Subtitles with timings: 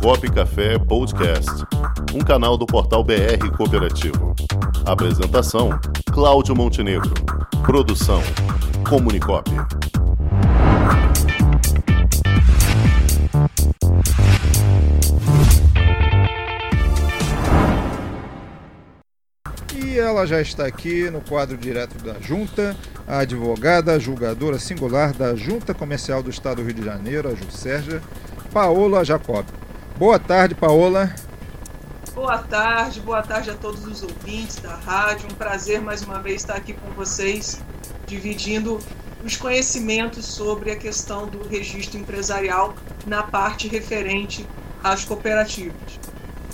[0.00, 1.50] Comunicop Café Podcast,
[2.14, 4.34] um canal do portal BR Cooperativo.
[4.84, 5.70] Apresentação:
[6.12, 7.12] Cláudio Montenegro.
[7.64, 8.22] Produção:
[8.88, 9.50] Comunicop.
[19.74, 22.76] E ela já está aqui no quadro direto da Junta,
[23.08, 28.02] a advogada julgadora singular da Junta Comercial do Estado do Rio de Janeiro, a Juscerja,
[28.52, 29.44] Paola Jacob.
[29.98, 31.10] Boa tarde, Paola.
[32.14, 35.26] Boa tarde, boa tarde a todos os ouvintes da rádio.
[35.32, 37.62] Um prazer mais uma vez estar aqui com vocês,
[38.06, 38.78] dividindo
[39.24, 42.74] os conhecimentos sobre a questão do registro empresarial
[43.06, 44.46] na parte referente
[44.84, 45.98] às cooperativas.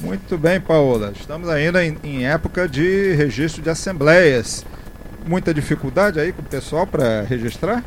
[0.00, 1.12] Muito bem, Paola.
[1.14, 4.64] Estamos ainda em, em época de registro de assembleias.
[5.26, 7.82] Muita dificuldade aí com o pessoal para registrar?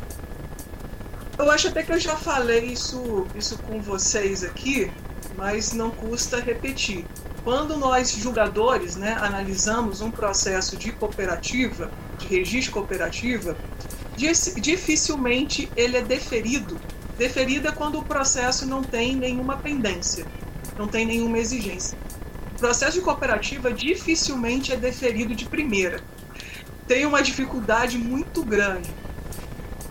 [1.38, 4.90] Eu acho até que eu já falei isso, isso com vocês aqui,
[5.36, 7.04] mas não custa repetir.
[7.44, 13.56] Quando nós, julgadores, né, analisamos um processo de cooperativa, de registro cooperativa,
[14.16, 16.76] dificilmente ele é deferido.
[17.16, 20.26] Deferido é quando o processo não tem nenhuma pendência,
[20.76, 21.96] não tem nenhuma exigência.
[22.56, 26.00] O processo de cooperativa dificilmente é deferido de primeira.
[26.88, 28.90] Tem uma dificuldade muito grande.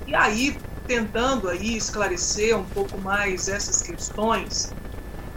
[0.07, 4.73] E aí, tentando aí esclarecer um pouco mais essas questões,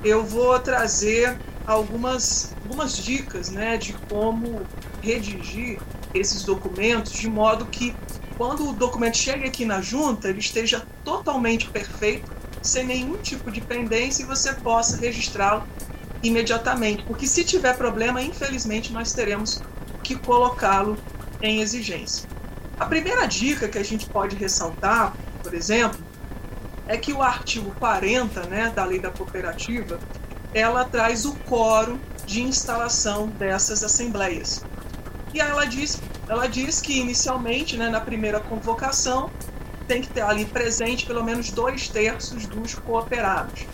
[0.04, 4.62] eu vou trazer algumas, algumas dicas né, de como
[5.02, 5.78] redigir
[6.14, 7.94] esses documentos de modo que
[8.36, 12.30] quando o documento chegue aqui na junta, ele esteja totalmente perfeito,
[12.62, 15.64] sem nenhum tipo de pendência e você possa registrá-lo
[16.22, 17.02] imediatamente.
[17.02, 19.60] Porque se tiver problema, infelizmente, nós teremos
[20.04, 20.96] que colocá-lo
[21.42, 22.28] em exigência.
[22.78, 25.98] A primeira dica que a gente pode ressaltar por exemplo,
[26.89, 30.00] é que o artigo 40 né, da lei da cooperativa
[30.55, 34.64] ela traz o quórum de instalação dessas assembleias.
[35.34, 39.31] E ela diz, ela diz que inicialmente, né, na primeira convocação,
[39.87, 43.66] tem que ter ali presente pelo menos dois terços dos cooperados.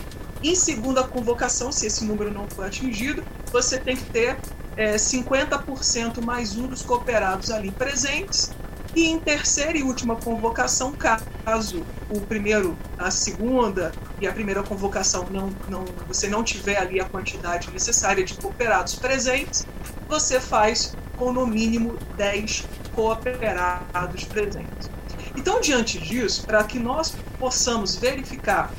[0.42, 4.36] Em segunda convocação, se esse número não for atingido, você tem que ter
[4.76, 8.50] é, 50% mais um dos cooperados ali presentes
[8.94, 15.26] e em terceira e última convocação, caso o primeiro, a segunda e a primeira convocação
[15.30, 19.66] não, não, você não tiver ali a quantidade necessária de cooperados presentes,
[20.08, 24.90] você faz com no mínimo 10 cooperados presentes.
[25.36, 28.72] Então, diante disso, para que nós possamos verificar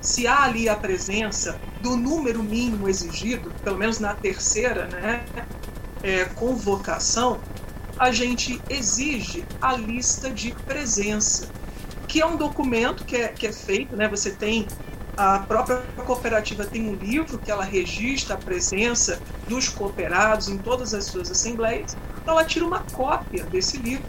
[0.00, 5.24] se há ali a presença do número mínimo exigido, pelo menos na terceira né,
[6.02, 7.40] é, convocação,
[7.98, 11.48] a gente exige a lista de presença,
[12.08, 14.08] que é um documento que é, que é feito, né?
[14.08, 14.66] Você tem
[15.16, 20.92] a própria cooperativa tem um livro que ela registra a presença dos cooperados em todas
[20.92, 21.96] as suas assembleias.
[22.20, 24.04] Então ela tira uma cópia desse livro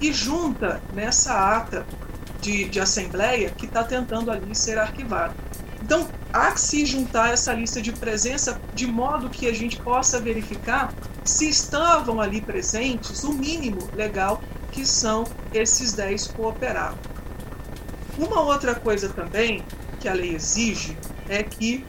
[0.00, 1.86] e junta nessa ata
[2.40, 5.34] de, de assembleia que está tentando ali ser arquivada.
[5.82, 10.20] Então há que se juntar essa lista de presença de modo que a gente possa
[10.20, 10.92] verificar
[11.24, 16.98] se estavam ali presentes o mínimo legal que são esses 10 cooperados.
[18.18, 19.64] Uma outra coisa também
[20.00, 20.96] que a lei exige
[21.28, 21.84] é que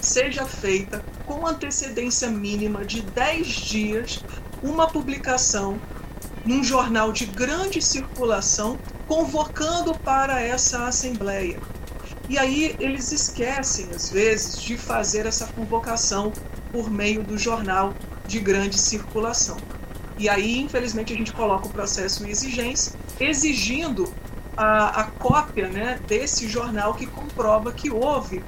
[0.00, 4.24] seja feita com antecedência mínima de 10 dias
[4.62, 5.78] uma publicação
[6.44, 11.58] num jornal de grande circulação convocando para essa assembleia.
[12.28, 16.32] E aí eles esquecem, às vezes, de fazer essa convocação
[16.72, 17.94] por meio do jornal
[18.26, 19.56] de grande circulação.
[20.18, 24.12] E aí, infelizmente, a gente coloca o processo em exigência, exigindo
[24.56, 28.42] a, a cópia né, desse jornal que comprova que houve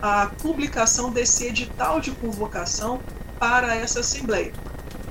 [0.00, 3.00] a publicação desse edital de convocação
[3.38, 4.52] para essa Assembleia.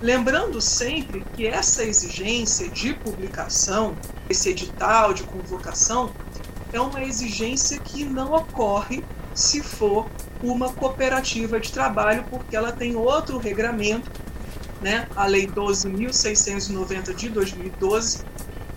[0.02, 3.96] Lembrando sempre que essa exigência de publicação,
[4.30, 6.12] esse edital de convocação,
[6.74, 10.08] é uma exigência que não ocorre se for
[10.42, 14.10] uma cooperativa de trabalho, porque ela tem outro regramento,
[14.82, 15.08] né?
[15.16, 18.24] a Lei 12.690 de 2012,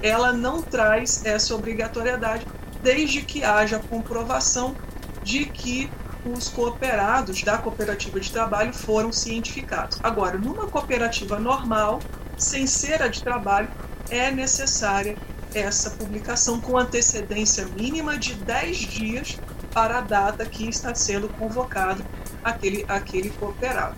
[0.03, 2.47] ela não traz essa obrigatoriedade,
[2.83, 4.75] desde que haja comprovação
[5.23, 5.91] de que
[6.25, 9.99] os cooperados da cooperativa de trabalho foram cientificados.
[10.03, 12.01] Agora, numa cooperativa normal,
[12.37, 13.69] sem ser a de trabalho,
[14.11, 15.17] é necessária
[15.55, 19.39] essa publicação com antecedência mínima de 10 dias
[19.73, 22.05] para a data que está sendo convocado
[22.43, 23.97] aquele, aquele cooperado.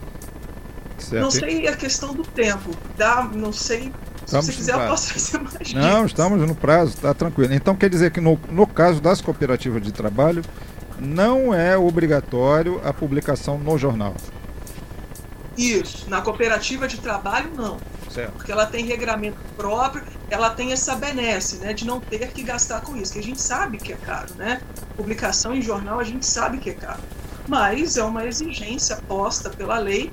[0.99, 1.23] Certo.
[1.23, 3.93] Não sei a questão do tempo, dá, não sei.
[4.25, 6.07] Estamos se quiser, eu posso fazer mais Não, dicas.
[6.07, 7.53] estamos no prazo, está tranquilo.
[7.53, 10.43] Então quer dizer que no, no caso das cooperativas de trabalho,
[10.99, 14.15] não é obrigatório a publicação no jornal.
[15.57, 16.09] Isso.
[16.09, 17.79] Na cooperativa de trabalho, não.
[18.11, 18.33] Certo.
[18.33, 22.81] Porque ela tem regramento próprio, ela tem essa benesse, né, de não ter que gastar
[22.81, 24.63] com isso, que a gente sabe que é caro, né?
[24.97, 27.03] Publicação em jornal a gente sabe que é caro.
[27.47, 30.11] Mas é uma exigência posta pela lei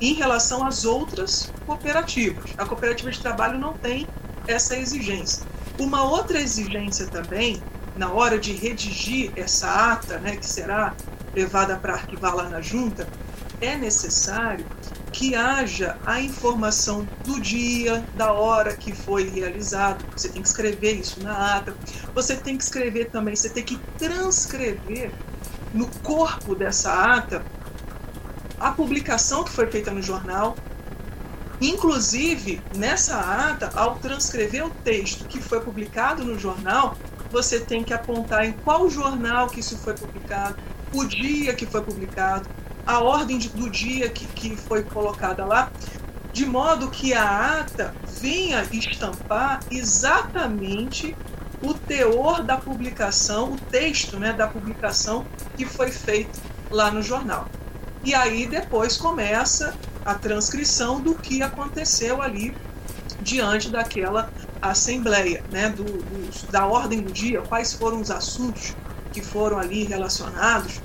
[0.00, 2.52] em relação às outras cooperativas.
[2.56, 4.06] A cooperativa de trabalho não tem
[4.46, 5.44] essa exigência.
[5.76, 7.60] Uma outra exigência também,
[7.96, 10.94] na hora de redigir essa ata, né, que será
[11.34, 13.08] levada para arquivar lá na junta,
[13.60, 14.64] é necessário
[15.12, 20.04] que haja a informação do dia, da hora que foi realizado.
[20.16, 21.74] Você tem que escrever isso na ata.
[22.14, 25.12] Você tem que escrever também, você tem que transcrever
[25.74, 27.44] no corpo dessa ata
[28.58, 30.56] a publicação que foi feita no jornal.
[31.60, 36.96] Inclusive, nessa ata, ao transcrever o texto que foi publicado no jornal,
[37.30, 40.56] você tem que apontar em qual jornal que isso foi publicado,
[40.92, 42.48] o dia que foi publicado,
[42.88, 45.70] a ordem de, do dia que, que foi colocada lá,
[46.32, 51.14] de modo que a ata venha estampar exatamente
[51.62, 56.40] o teor da publicação, o texto né, da publicação que foi feito
[56.70, 57.46] lá no jornal.
[58.02, 62.56] E aí depois começa a transcrição do que aconteceu ali
[63.20, 64.30] diante daquela
[64.62, 68.74] assembleia, né, do, do, da ordem do dia, quais foram os assuntos
[69.12, 70.80] que foram ali relacionados,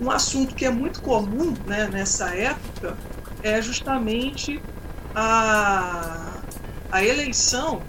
[0.00, 2.96] um assunto que é muito comum né, nessa época
[3.42, 4.60] é justamente
[5.14, 6.40] a,
[6.90, 7.82] a eleição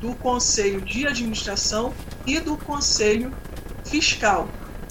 [0.00, 1.94] do Conselho de Administração
[2.26, 3.32] e do Conselho
[3.84, 4.48] Fiscal.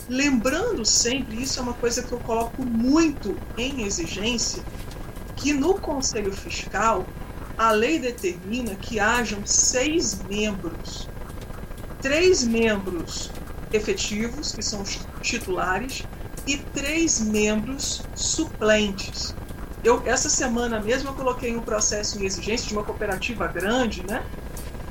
[0.10, 4.64] Lembrando sempre, isso é uma coisa que eu coloco muito em exigência,
[5.36, 7.06] que no Conselho Fiscal
[7.58, 11.08] a lei determina que hajam seis membros.
[12.02, 13.32] Três membros
[13.72, 16.04] efetivos, que são os titulares,
[16.46, 19.36] e três membros suplentes.
[19.84, 24.24] Eu, essa semana mesmo eu coloquei um processo em exigência de uma cooperativa grande, né?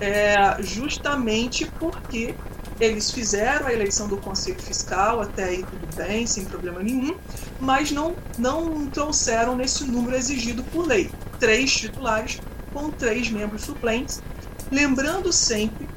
[0.01, 2.35] É, justamente porque
[2.81, 7.17] eles fizeram a eleição do Conselho Fiscal, até aí tudo bem, sem problema nenhum,
[7.61, 11.11] mas não, não trouxeram nesse número exigido por lei.
[11.39, 12.41] Três titulares
[12.73, 14.23] com três membros suplentes.
[14.71, 15.89] Lembrando sempre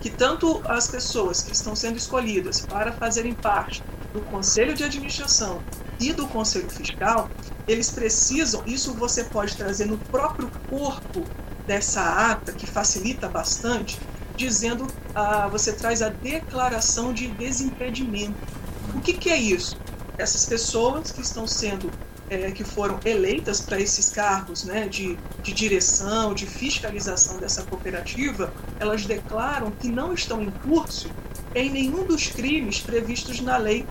[0.00, 3.82] que tanto as pessoas que estão sendo escolhidas para fazerem parte
[4.14, 5.60] do Conselho de Administração
[5.98, 7.28] e do Conselho Fiscal,
[7.66, 11.26] eles precisam, isso você pode trazer no próprio corpo
[11.66, 13.98] dessa ata, que facilita bastante,
[14.36, 18.36] dizendo, ah, você traz a declaração de desimpedimento.
[18.94, 19.76] O que, que é isso?
[20.16, 21.90] Essas pessoas que estão sendo,
[22.30, 28.52] é, que foram eleitas para esses cargos né, de, de direção, de fiscalização dessa cooperativa,
[28.78, 31.10] elas declaram que não estão em curso
[31.54, 33.86] em nenhum dos crimes previstos na lei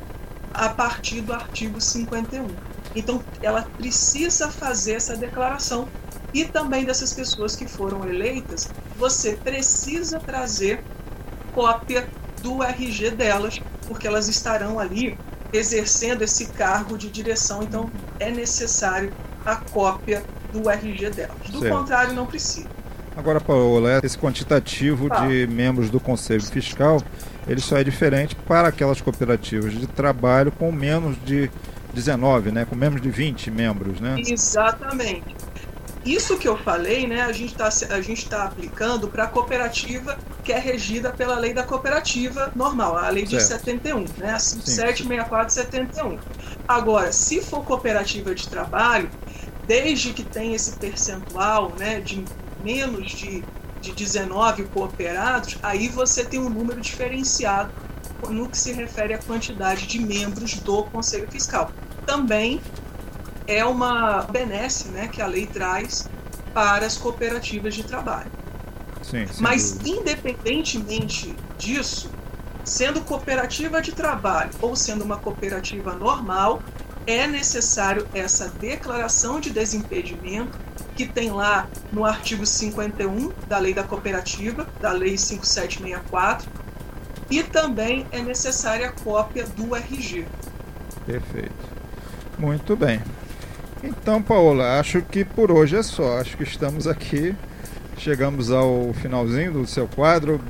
[0.54, 2.48] a partir do artigo 51.
[2.96, 5.88] Então, ela precisa fazer essa declaração.
[6.34, 10.84] E também dessas pessoas que foram eleitas, você precisa trazer
[11.54, 12.08] cópia
[12.42, 15.18] do RG delas, porque elas estarão ali
[15.52, 19.14] exercendo esse cargo de direção, então é necessário
[19.46, 21.50] a cópia do RG delas.
[21.50, 21.78] Do certo.
[21.78, 22.73] contrário, não precisa.
[23.16, 25.26] Agora, Paola, esse quantitativo ah.
[25.26, 27.02] de membros do Conselho Fiscal,
[27.48, 31.50] ele só é diferente para aquelas cooperativas de trabalho com menos de
[31.94, 34.16] 19, né, com menos de 20 membros, né?
[34.18, 35.36] Exatamente.
[36.04, 37.70] Isso que eu falei, né, a gente está
[38.38, 43.24] tá aplicando para a cooperativa que é regida pela lei da cooperativa normal, a lei
[43.24, 43.66] de certo.
[43.66, 46.20] 71, né, a 576471.
[46.68, 49.10] Agora, se for cooperativa de trabalho,
[49.66, 52.26] desde que tem esse percentual, né, de
[52.64, 53.44] menos de,
[53.82, 57.72] de 19 cooperados, aí você tem um número diferenciado
[58.30, 61.72] no que se refere à quantidade de membros do Conselho Fiscal.
[62.06, 62.62] Também
[63.48, 66.10] é uma benesse né, que a lei traz
[66.54, 68.32] para as cooperativas de trabalho.
[69.02, 69.90] Sim, Mas, dúvida.
[69.90, 72.10] independentemente disso,
[72.64, 76.62] sendo cooperativa de trabalho ou sendo uma cooperativa normal,
[77.06, 80.58] é necessário essa declaração de desimpedimento
[80.96, 86.50] que tem lá no artigo 51 da Lei da Cooperativa, da Lei 5764,
[87.30, 90.26] e também é necessária a cópia do RG.
[91.06, 91.74] Perfeito.
[92.38, 93.02] Muito bem.
[93.84, 96.20] Então, Paola, acho que por hoje é só.
[96.20, 97.36] Acho que estamos aqui,
[97.98, 100.42] chegamos ao finalzinho do seu quadro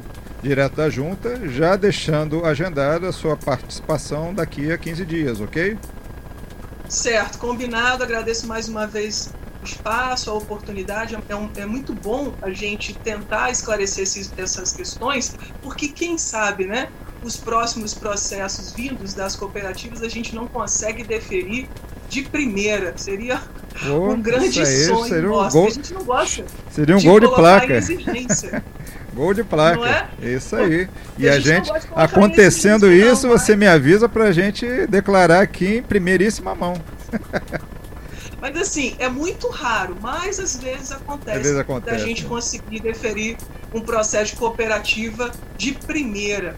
[0.41, 5.77] direto da junta, já deixando agendada a sua participação daqui a 15 dias, ok?
[6.89, 8.03] Certo, combinado.
[8.03, 11.17] Agradeço mais uma vez espaço, a oportunidade.
[11.27, 16.65] É, um, é muito bom a gente tentar esclarecer esses, essas questões, porque quem sabe,
[16.65, 16.89] né?
[17.23, 21.67] os próximos processos vindos das cooperativas a gente não consegue deferir
[22.09, 22.93] de primeira.
[22.97, 23.41] Seria
[23.87, 25.57] oh, um grande aí, sonho seria um nosso.
[25.57, 26.45] Gol, a gente não gosta.
[26.69, 27.79] Seria um de gol de placa.
[29.13, 30.09] gol de placa.
[30.21, 30.33] É?
[30.33, 30.87] Isso aí.
[31.17, 35.41] E, e a, gente, gente acontecendo isso, não, você me avisa para a gente declarar
[35.41, 36.73] aqui em primeiríssima mão.
[38.53, 41.97] Mas assim, é muito raro, mas às vezes acontece, às vezes acontece.
[41.97, 43.35] da gente conseguir deferir
[43.73, 46.55] um processo de cooperativa de primeira.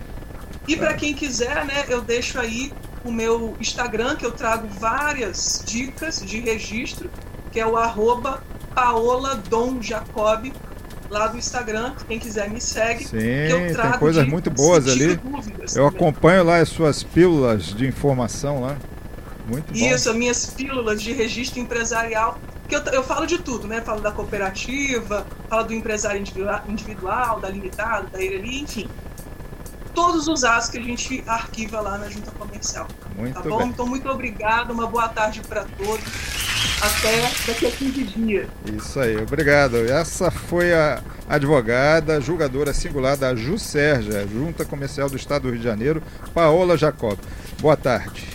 [0.68, 2.74] E para quem quiser, né, eu deixo aí
[3.04, 7.10] o meu Instagram, que eu trago várias dicas de registro,
[7.52, 10.52] que é o arroba Paola Dom Jacob,
[11.10, 11.94] lá do Instagram.
[12.08, 13.06] Quem quiser me segue.
[13.06, 15.18] Sim, tem coisas muito boas ali.
[15.76, 18.76] Eu acompanho lá as suas pílulas de informação lá.
[19.48, 19.74] Muito bom.
[19.74, 22.40] Isso, as minhas pílulas de registro empresarial.
[22.68, 23.80] Que eu, eu falo de tudo, né?
[23.82, 26.20] Falo da cooperativa, falo do empresário
[26.68, 28.90] individual, da limitada, da ele enfim
[29.96, 32.86] todos os atos que a gente arquiva lá na junta comercial.
[33.16, 33.58] Muito tá bom?
[33.60, 33.68] Bem.
[33.70, 36.06] Então, muito obrigado, uma boa tarde para todos.
[36.82, 38.48] Até daqui a 15 dias.
[38.66, 39.78] Isso aí, obrigado.
[39.78, 45.64] Essa foi a advogada, julgadora singular da JUSERJA, Junta Comercial do Estado do Rio de
[45.64, 47.18] Janeiro, Paola Jacob.
[47.62, 48.35] Boa tarde.